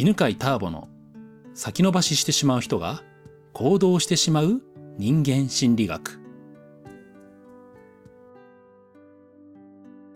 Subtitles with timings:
[0.00, 0.88] 犬飼ターボの
[1.52, 3.02] 先延ばししてしまう人が
[3.52, 4.62] 行動してしまう
[4.96, 6.18] 人間心理学。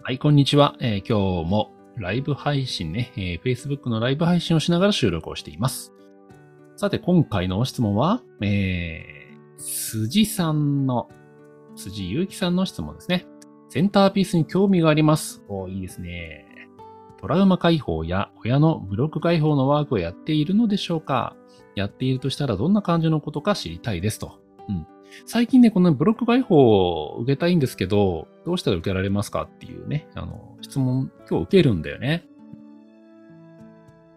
[0.03, 0.75] はい、こんにちは。
[0.81, 5.93] えー、今日もライブ配信ね、えー、Facebook のライブ配信をしながら収録をしています。
[6.77, 11.11] さて、今回の質問は、えー、辻さんの、
[11.77, 13.27] 辻祐樹さんの質問ですね。
[13.69, 15.45] センターピースに興味があります。
[15.47, 16.54] おいいですね。
[17.25, 21.35] トラウマ解放や親のブロック解放のワークをやっているのでしょうか？
[21.75, 24.41] やっているとしたらどんな感じのことか知りたいですと。
[24.69, 24.87] うん。
[25.25, 32.27] 最近ね、このブロック解放を受けたいんですけど、どうしたら受けられますかっていうね、あの、質問今日受けるんだよね。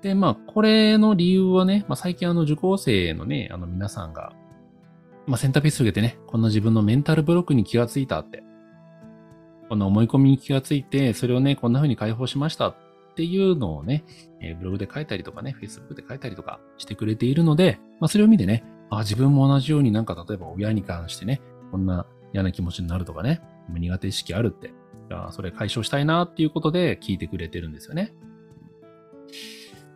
[0.02, 4.34] で、まあ、これの理由はね、まあ、最近あの受講生のね、あの皆さんが、
[5.27, 8.44] まあ、センターピース受けてね、こんな自分のメンタルブロックに気がついたって、
[9.70, 12.76] この思い込みに気がついて、それをね、こんな風に解放しましたっ
[13.17, 14.05] っていうのをね、
[14.39, 24.71] えブログで書いたりとかね、Facebook で書いたりとかしてくれているので、まあ、それを見てね、あ、自分も同じようになんか例えば親に関してね、こんな嫌な気持ちになるとかね、苦手意識あるって、
[25.09, 28.13] あそれ解消したいなっていうことで聞いてくれてるんですよね。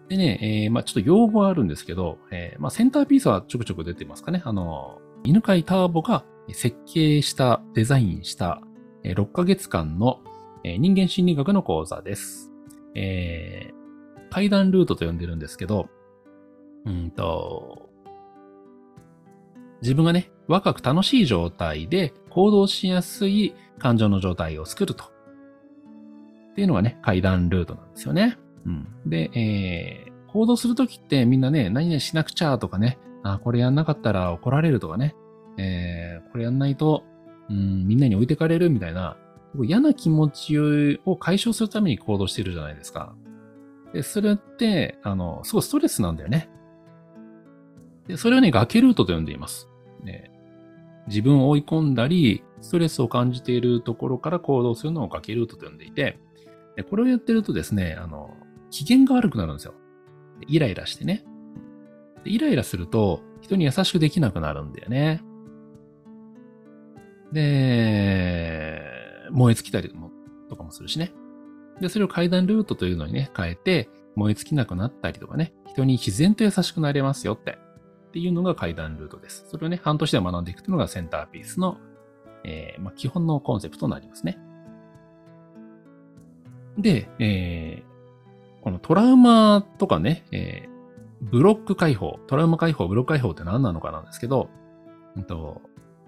[0.09, 4.41] でね、えー、まあちょっと用語はあるんですけど、えー、まあセンターピースはちょくちょく出てますかね。
[4.43, 8.63] あの、犬飼ターボが設計した、デザインした
[9.03, 10.21] 6ヶ月間の
[10.63, 12.50] 人間心理学の講座です。
[12.95, 15.89] えー、階段ルートと呼んでるんですけど、
[16.85, 17.89] うんと、
[19.81, 25.05] 自分がね、若く楽しい状態で行動しやすい感情の状態を作ると。
[26.51, 28.37] っていうのがね、階段ルートなんですよね。
[28.65, 28.87] うん。
[29.05, 35.15] で、えー、行動するときってみんなね、何々しなくちゃとかね、あ、これやんなかったら怒られるとかね、
[35.57, 37.03] えー、これやんないと、
[37.49, 39.17] うん、みんなに置いてかれるみたいな、
[39.63, 40.57] 嫌な気持ち
[41.05, 43.15] を解消するために行動してるじゃないですか。
[43.93, 46.49] で、それって、あの、すごいストレスなんだよね。
[48.07, 49.69] で、それをね、崖ルートと呼んでいます。
[50.03, 50.31] ね、
[51.07, 56.19] 自分を追い込んだり、ストレスを感じているところから行動するのを崖ルートと呼んでいて、
[56.75, 58.33] でこれをやってるとですね、あの、
[58.69, 59.73] 機嫌が悪くなるんですよ。
[60.47, 61.25] イライラしてね。
[62.23, 65.21] イライラすると、人に優しくできなくなるんだよね。
[67.31, 68.90] で、
[69.31, 69.93] 燃え尽きたり
[70.49, 71.11] とかもするしね。
[71.79, 77.57] で、それを階段ルートというのにね、変えて、燃え尽きなくなったりとかね、人に自然と優しくなれますよって、
[78.09, 79.45] っていうのが階段ルートです。
[79.47, 81.77] それをね、半年で学んでいくというのがセンターピースの、
[82.43, 84.37] えー、まあ、基本のコンセプトになりますね。
[86.77, 94.49] で、えー、このトラウマとかね、えー、ブロック解放、トラウマ解放、ブロック解放って何なのかなんですけど、
[95.15, 95.61] うんと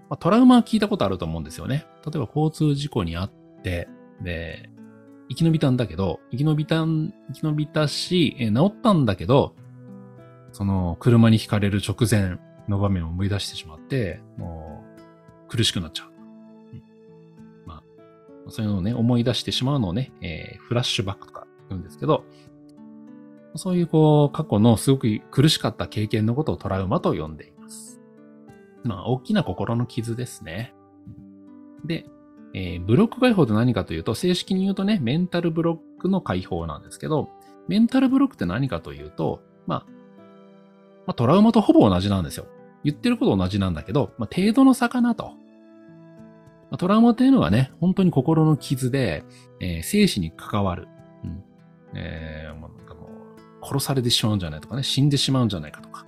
[0.09, 1.85] まあ、トラウマは聞いたことあると思うんですよね。
[2.05, 3.31] 例えば交通事故にあっ
[3.63, 3.87] て、
[4.21, 4.69] で、
[5.29, 9.55] 生き延びたんだけど、生き延びた、生き延びたし、え治ったんだけど、
[10.51, 12.37] その車にひかれる直前
[12.67, 14.83] の場面を思い出してしまって、も
[15.47, 16.11] う苦しくなっちゃう。
[16.73, 16.83] うん、
[17.65, 17.83] まあ、
[18.49, 22.25] そういうのをね、思い出してしまうのをね、えー、フラッシュバックとか言うんですけど、
[23.55, 28.01] そういうこう、過去のすごく苦しかった経験のことをトラウマと呼んでいます。
[28.83, 30.73] まあ、大きな心の傷ですね。
[31.85, 32.05] で、
[32.53, 37.29] えー、ブロック解放って何かというと、正式に言うとね、メンタルブロックの解放なんですけど、
[37.67, 39.85] メンタルブロックって何かというと、まあ、
[41.05, 42.45] まあ、トラウマとほぼ同じなんですよ。
[42.83, 45.31] 言ってること同じなんだけど、まあ、程度の差かなと。
[46.69, 49.23] まあ、トラウマっていうのはね、本当に心の傷で、
[49.59, 50.87] えー、生死に関わる。
[51.23, 51.43] うん。
[51.95, 56.05] えー、もうなんかもう、殺されてしまうんじゃないとかね、死んでしまうんじゃないかとか。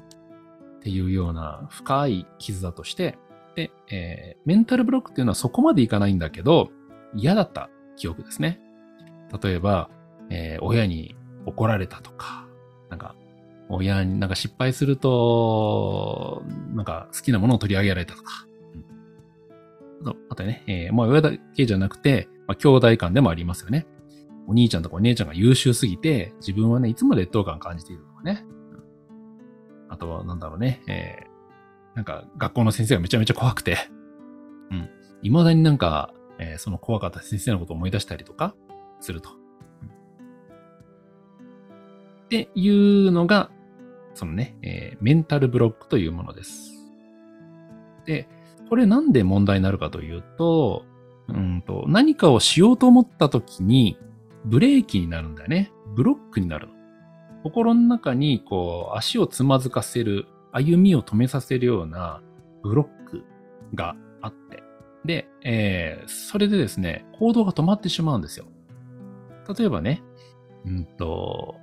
[0.85, 3.17] っていうような深い傷だとして、
[3.55, 6.69] で、えー、メンタルブロックっていうのはそこまでいかないんだけど、
[7.15, 8.61] 嫌だった記憶ですね。
[9.41, 9.89] 例えば、
[10.29, 11.15] えー、親に
[11.47, 12.47] 怒られたとか、
[12.91, 13.15] なんか、
[13.67, 16.43] 親になんか失敗すると、
[16.75, 18.45] なんか好きなものを取り上げられたとか。
[20.03, 23.87] うん、あとね、えー、まあ親だけじゃなくて、まあ兄弟間でもありますよね。
[24.47, 28.45] お兄ちゃんとかお姉ちゃんが優秀すぎて、自分はね、いつも劣等感感じているとかね。
[29.89, 33.77] あとは、なんだろうね、えー、なんか、学校の先生がめちゃめちゃ怖くて、
[34.71, 34.89] うん。
[35.21, 38.55] 未だになんか、えー、その怖かった先生のことを思い出したりとか
[38.99, 39.29] すると。
[39.81, 39.89] うん、
[42.25, 43.49] っていうのが、
[44.13, 46.73] そのね、えー、メンタルブロックというものです。
[48.05, 48.27] で、
[48.69, 50.85] これなんで問題になるかというと、
[51.27, 53.97] うんと、何かをしようと思った時に、
[54.45, 55.71] ブレーキになるんだよね。
[55.95, 56.74] ブロックになるの。
[57.45, 62.23] 心の中にこう足をつまずかせる、歩みを止めさせるような
[62.63, 63.23] ブロック
[63.75, 64.63] があって、
[65.05, 68.47] で、えー、それでですね、行動が止まってしまうんですよ。
[69.55, 70.01] 例えばね、
[70.65, 71.53] うんと、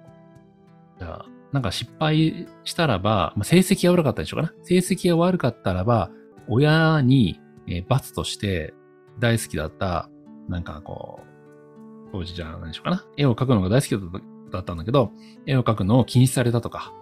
[1.00, 4.54] じゃあ、なんか失敗したらば、まあ、成績が悪かったでしょうかな。
[4.62, 6.12] 成績が悪かったらば、
[6.46, 8.72] 親に、えー、罰として
[9.18, 10.08] 大好きだった、
[10.48, 11.18] なんかこ
[12.08, 13.04] う、当時じゃあ何でしょうかな。
[13.16, 15.12] 絵を描くのが大好きだっただったんだけど、
[15.46, 16.92] 絵を描くのを禁止されたとか、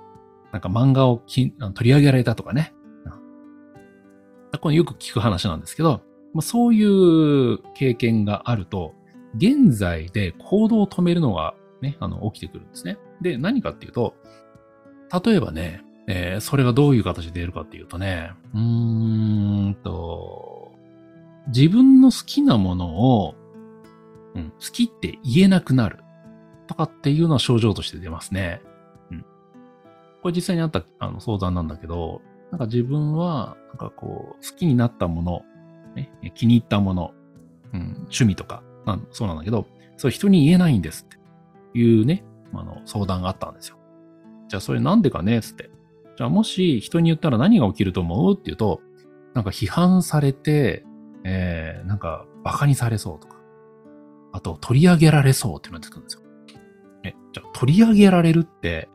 [0.53, 2.75] なんか漫画をき取り上げられたとかね。
[4.61, 6.03] これよく聞く話なんですけど、
[6.35, 8.95] まあ、そういう経験があると、
[9.37, 12.99] 現在で行動を止めるのがね、あの、起きてくるんですね。
[13.21, 14.15] で、何かっていうと、
[15.25, 20.73] 例えばね、えー、それがどういう形で出るかっていうとね、うーんと、
[21.49, 23.35] 自分の好きなものを、
[24.35, 25.99] うん、好きって言えなくなる
[26.71, 28.63] とかっていうのは症状として出ますね。
[29.11, 29.25] うん。
[30.23, 32.23] これ実際にあったあの相談なんだけど、
[32.53, 35.43] なんか自分は、なんかこう、好きになったもの、
[35.97, 37.13] ね、気に入ったもの、
[37.73, 38.63] うん、趣味とか、
[39.11, 41.09] そうなんだけど、それ人に言えないんですっ
[41.73, 43.77] ていうね、あの、相談があったんですよ。
[44.49, 45.71] じゃあそれなんでかねつって。
[46.17, 48.81] じゃあもし人に言ったら何が起きると思うっていうと、
[49.35, 50.85] なんか批判されて、
[51.25, 53.37] えー、なんか馬鹿にされそうとか、
[54.33, 56.20] あと取り上げられそうっていうのが出てくるんですよ。
[57.03, 58.89] え、じゃあ取り上げられるって、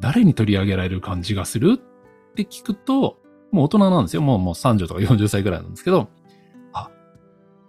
[0.00, 3.18] 誰に取り上げられる感じがするって聞くと、
[3.52, 4.22] もう大人なんですよ。
[4.22, 6.08] もうもう30とか40歳ぐらいなんですけど、
[6.72, 6.90] あ、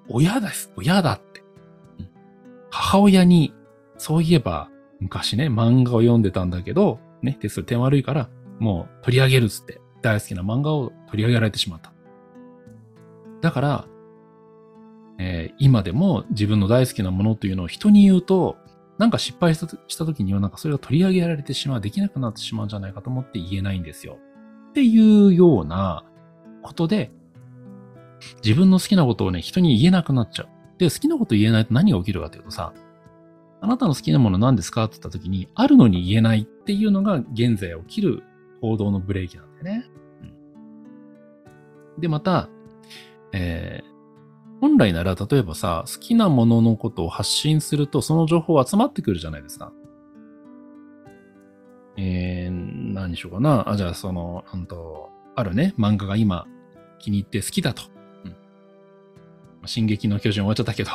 [0.07, 0.71] 親です。
[0.75, 1.43] 親だって。
[2.69, 3.53] 母親に、
[3.97, 4.69] そういえば、
[4.99, 8.29] 昔ね、漫画を読んでたんだけど、ね、で、それ点悪いから、
[8.59, 11.91] もう取り上げるっつって、大好きな漫画を取り上げられてしまった。
[13.41, 13.87] だから、
[15.19, 18.57] えー、今でも自分の大好きなものというのを人に言うと、
[19.01, 24.19] なんか失敗した時にはなんかそれが取り上げられてしまう、できなくなってしまうんじゃないかと思って言えないんですよ。
[24.69, 26.05] っていうような
[26.61, 27.09] ことで、
[28.45, 30.49] 自分の好きなことをね、人に言えなくなっちゃう。
[30.77, 32.75] で、好きなこと言えないと何が起きるかというとさ、
[33.59, 38.21] あなたの好きなもの何ですかって言った時に、あるのに言えないっていうのが現在起きる
[38.61, 39.89] 行動のブレーキなんだよね。
[41.95, 42.49] うん、で、また、
[43.33, 43.90] えー、
[44.61, 49.73] 本来なら例えばさ、好きなもののことを発信するとその情報集まってくるじゃないですか。
[51.97, 53.69] えー、何にしようかな。
[53.69, 56.47] あ、じゃあ、その、うんと、あるね、漫画が今
[56.99, 57.83] 気に入って好きだと。
[59.61, 59.67] うん。
[59.67, 60.91] 進撃の巨人終わっちゃったけど、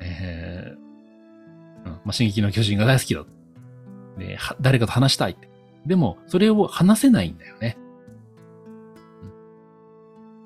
[0.00, 3.24] えー、うん、まあ、進撃の巨人が大好きだ。
[4.18, 5.48] で、誰かと話したいって。
[5.86, 7.78] でも、それを話せないんだよね。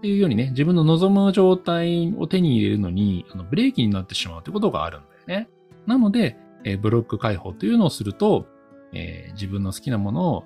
[0.06, 5.49] っていうようにね、自分の望む状態を手に入れるのに、あのブレーキになってしまうってことがあるんだよね。
[5.85, 8.47] なので、えー、ブロック解放というのをすると、
[8.93, 10.44] えー、自分の好きなものを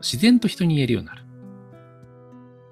[0.00, 1.22] 自然と人に言えるようになる。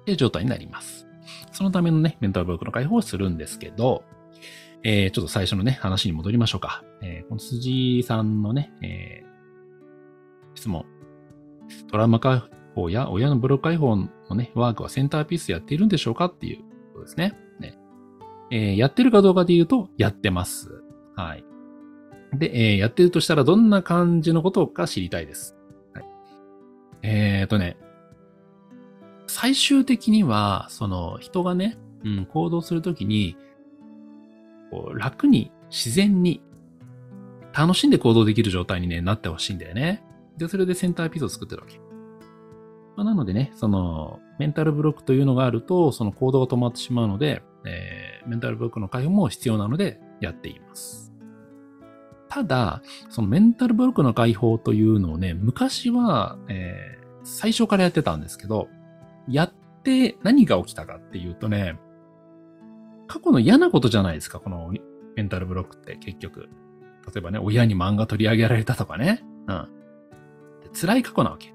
[0.01, 1.07] っていう状態になります。
[1.51, 4.03] そのためのね、メンタルブロックの解放をするんですけど、
[4.83, 6.83] えー、ちょっと最初のね、話に戻りましょうか。
[7.03, 10.83] えー、この辻さんのね、えー、質問。
[11.91, 12.41] トラウマ解
[12.73, 16.57] 放や親のブロック解放のね、ワークはセンターピースやっているんでしょうかっていう
[16.93, 17.37] ことですね。
[17.59, 17.77] ね
[18.51, 20.83] えー、やってるかどうかで言うと、やってます。
[21.15, 21.43] はい。
[22.33, 25.55] で、えー、やってるとしたらどんな感じのことか知りたいです。
[25.93, 26.05] はい、
[27.03, 27.77] えーとね、
[29.27, 33.37] 最終的には、その人がね、うん、行動するときに、
[34.71, 36.41] こう楽に、自然に、
[37.53, 40.03] 楽しんで行動できる状態に、ね、なってほしいんだよね。
[40.37, 41.79] で、それでセンターピースを作ってるわけ。
[42.97, 51.13] まあ、なのでね、その、メンタルブロックというのがあると、その行動が止まってしまうので、えー、メンタルブロックの解放も必要なので、やっています。
[52.27, 58.67] ただ、そのメンタルブロックの解放というのをね、昔は、えー、最初からやってたんですけど、
[59.27, 61.79] やって何が起きたかっていうとね、
[63.05, 64.73] 過去の嫌なことじゃないですか、この
[65.15, 66.49] メンタルブロックって結局。
[67.05, 69.23] 例えばね、親に漫画取り上げられたとかね。
[69.47, 69.67] うん。
[70.73, 71.53] 辛い過去なわけ。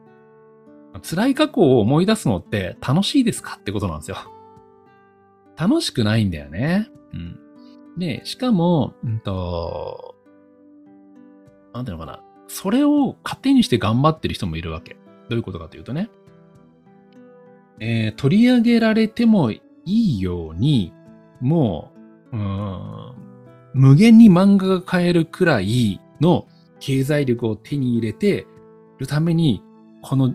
[1.00, 4.16] 辛い過去を思い出すのって楽しいですかってことなんですよ。
[5.56, 6.90] 楽しくないんだよね。
[7.12, 7.38] うん。
[7.98, 10.16] で、しかも、うんと、
[11.74, 12.22] なんていうのかな。
[12.48, 14.96] それを糧にして頑張ってる人もいるわけ。
[15.28, 16.10] どういうことかというとね。
[17.80, 20.92] えー、取り上げられてもいいように、
[21.40, 21.92] も
[22.32, 23.14] う、うん、
[23.74, 26.46] 無限に漫画が買えるくらいの
[26.80, 28.46] 経済力を手に入れて
[28.98, 29.62] るために、
[30.02, 30.34] この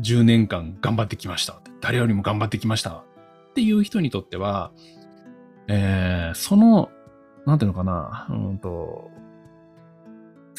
[0.00, 1.60] 10年間頑張ってきました。
[1.80, 3.04] 誰よりも頑張ってきました。
[3.50, 4.72] っていう人にとっては、
[5.68, 6.90] えー、その、
[7.46, 9.10] なんていうのかな、うんと、好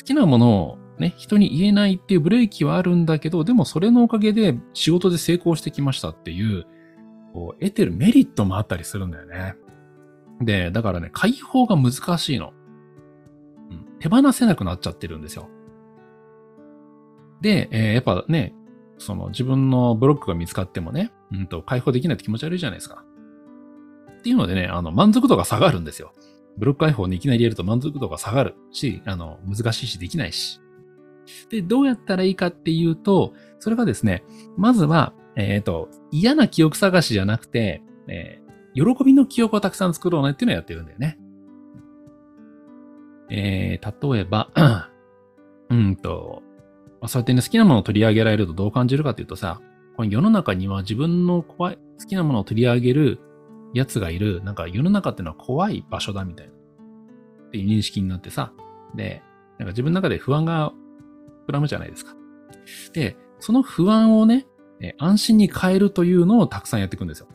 [0.03, 6.65] きなものをね、人に言えないっていうブレーキはあるんだけど、でもそれのおかげで仕事で成功してきましたっていう、
[7.33, 9.55] こう、得てるメリットもあったりするんだよね。
[10.41, 12.53] で、だからね、解放が難しいの。
[13.71, 15.49] うん、手放せなくなっちゃってるんですよ。
[17.41, 18.53] で、えーやっぱね、
[18.97, 23.03] その自分のブロックが見つかってもね、うんと解放できないって気持ち悪いじゃないですか。
[24.19, 26.13] っていうのでね、あの、満足度が下がるんですよ。
[26.57, 30.61] ブロック解放にいきなりやると満足度が下がるし、あの、難しいしできないし。
[31.49, 34.23] で、どうやったらいいかっていうと、それがですね、
[34.57, 41.17] まずは、えっ、と、嫌な記憶探しじゃなくて、えー喜びの記憶をたくさん作ろうねっていうのをやってるんだよね。
[43.29, 44.49] えー、例えば、
[45.69, 46.41] うんと、
[47.03, 49.59] まあそうやってね、好きなものを取り上げられるとどう感じるかっていうとさ、
[49.97, 53.19] この世の中には自分の怖い、好きなものを取り上げる
[53.73, 58.53] やつがいる、なんか世の中っていうのは怖い場所だみたいな、っていう認識になってさ、
[58.95, 59.21] で、
[59.59, 60.71] なんか自分の中で不安が
[61.45, 62.15] 膨らむじゃないですか。
[62.93, 64.47] で、その不安をね、
[64.97, 67.27] 安心に変えるというのをたくさんやっていくんですよ。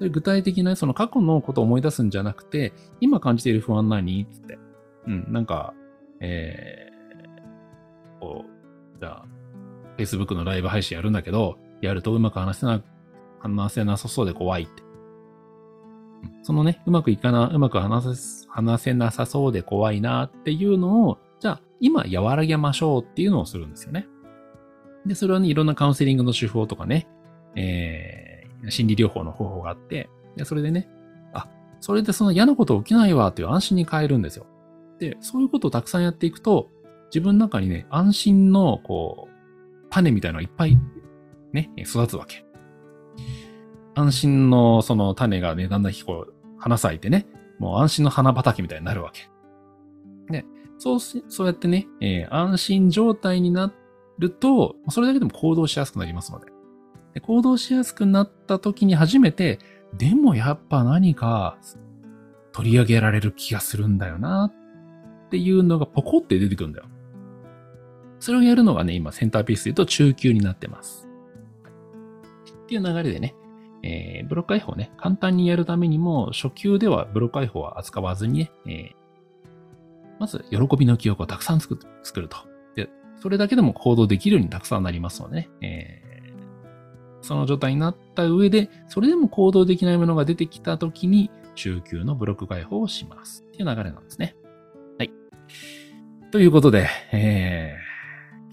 [0.00, 4.26] で具体的な、その過去のことを思い出すんじゃなくて、今感じている不安何？
[4.30, 4.58] つって。
[5.06, 5.72] うん、なんか、
[6.20, 8.57] えー、こう、
[9.00, 9.24] じゃあ、
[9.96, 12.82] Facebook のライブ配信やるんだけど、やるとうまく話せな、
[13.40, 14.82] 話せなさそうで怖いって。
[16.42, 24.08] そのね、うまくいかな、うまく話せ、話せなさそうで怖いなっていうのを、じゃあ、今和らげましょうっていうのをするんですよね。
[25.06, 27.06] で、それはね、いろんなカウンセリングの手法とかね、
[27.54, 30.88] えー、心理療法の方法があって、で、それでね、
[31.32, 31.48] あ、
[31.80, 34.46] それでその嫌なこと起きないわっていう安心に変えるんですよ。
[34.98, 36.70] で、そういうことをたくさんやっていくと、
[37.08, 40.78] 自分の中にね、安心の、こう、種みたいなのがいっぱい、
[41.52, 42.44] ね、育つわけ。
[43.94, 47.26] 安心のその種がね、だんだんこう、花咲いてね、
[47.58, 49.28] もう安心の花畑みたいになるわけ。
[50.32, 50.44] で、
[50.78, 53.72] そうし、そうやってね、えー安心状態にな
[54.18, 56.46] ると、それだけでも行動しやすくなりますので。
[57.14, 59.58] で行動しやすくなった時に初めて、
[59.96, 61.58] でもやっぱ何か
[62.52, 64.52] 取り上げられる気がするんだよな
[65.26, 66.86] っていうのがポコって出てくるんだよ。
[68.20, 71.08] それをやるのがね、今センターピースで言うと中級になってます。
[72.64, 73.34] っていう流れでね、
[73.82, 78.98] えーブロック解放ね、簡単にやるためにも、初級ではブロック解放は扱わずにね、えー
[80.18, 82.36] まず、喜びの記憶をたくさん作ると。
[82.74, 82.90] で、
[83.22, 86.08] それだけでも行動できるようにたくさんなりますのでね、えー
[87.20, 93.44] その状態になった上で、それでも行動できないものが出てきたときに、中級のブロック解放をします。
[93.48, 94.36] っていう流れなんですね。
[94.98, 95.10] はい。
[96.30, 97.87] ということで、えー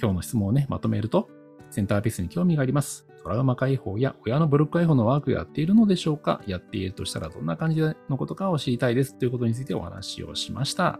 [0.01, 1.29] 今日の質問をね、まとめると、
[1.69, 3.07] センターピースに興味があります。
[3.23, 6.41] トラウマ解放や親のブロック解放のワークをやっているのでしょうか？
[6.45, 9.17] やっているとしたらどんな感じのことかを知りたいです。
[9.17, 10.99] ということについてお話をしました。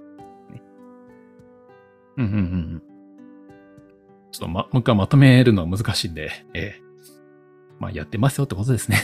[0.51, 0.63] ね
[2.17, 2.41] うんうんうんう
[2.77, 2.83] ん。
[4.31, 6.85] ちょっとま、もう一回まとめるのは難しいんで、えー
[7.77, 8.97] まあやってますよってことですね。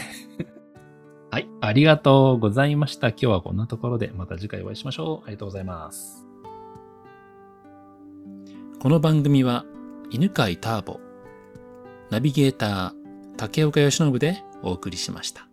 [1.29, 1.49] はい。
[1.59, 3.09] ありがとうございました。
[3.09, 5.25] 今日はこんなところでまた次回お会いしましょう。
[5.25, 6.25] ありがとうございます。
[8.79, 9.65] この番組は
[10.13, 10.99] 犬飼ターボ、
[12.09, 12.91] ナビゲーター
[13.37, 15.50] 竹岡由伸でお送りしました。